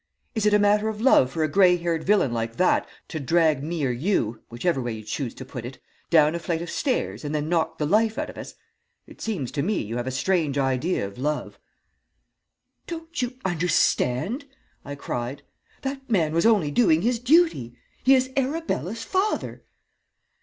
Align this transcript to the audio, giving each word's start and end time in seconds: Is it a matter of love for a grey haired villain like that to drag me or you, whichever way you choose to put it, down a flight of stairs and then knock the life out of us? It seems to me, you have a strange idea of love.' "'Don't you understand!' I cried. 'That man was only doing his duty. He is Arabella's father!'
Is 0.33 0.47
it 0.47 0.53
a 0.55 0.57
matter 0.57 0.87
of 0.89 0.99
love 0.99 1.29
for 1.31 1.43
a 1.43 1.47
grey 1.47 1.77
haired 1.77 2.05
villain 2.05 2.33
like 2.33 2.55
that 2.55 2.89
to 3.07 3.19
drag 3.19 3.61
me 3.63 3.85
or 3.85 3.91
you, 3.91 4.41
whichever 4.49 4.81
way 4.81 4.93
you 4.93 5.03
choose 5.03 5.35
to 5.35 5.45
put 5.45 5.63
it, 5.63 5.77
down 6.09 6.33
a 6.33 6.39
flight 6.39 6.63
of 6.63 6.71
stairs 6.71 7.23
and 7.23 7.35
then 7.35 7.47
knock 7.49 7.77
the 7.77 7.85
life 7.85 8.17
out 8.17 8.27
of 8.27 8.35
us? 8.35 8.55
It 9.05 9.21
seems 9.21 9.51
to 9.51 9.61
me, 9.61 9.79
you 9.79 9.97
have 9.97 10.07
a 10.07 10.09
strange 10.09 10.57
idea 10.57 11.05
of 11.05 11.19
love.' 11.19 11.59
"'Don't 12.87 13.21
you 13.21 13.37
understand!' 13.45 14.45
I 14.83 14.95
cried. 14.95 15.43
'That 15.83 16.09
man 16.09 16.33
was 16.33 16.47
only 16.47 16.71
doing 16.71 17.03
his 17.03 17.19
duty. 17.19 17.77
He 18.03 18.15
is 18.15 18.31
Arabella's 18.35 19.03
father!' 19.03 19.61